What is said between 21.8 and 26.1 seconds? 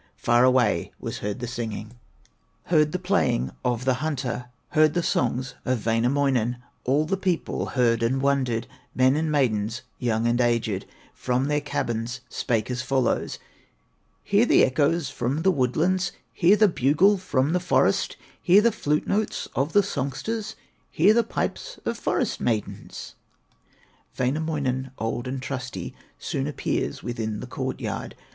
of forest maidens!" Wainamoinen, old and trusty,